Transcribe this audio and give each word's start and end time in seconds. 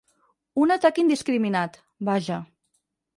Un 0.61 0.73
atac 0.75 0.97
indiscriminat, 1.01 1.77
vaja. 2.09 2.39